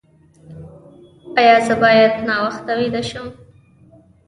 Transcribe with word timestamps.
ایا 1.39 1.57
زه 1.65 1.75
باید 1.81 2.13
ناوخته 2.27 2.71
ویده 2.79 3.01
شم؟ 3.09 3.27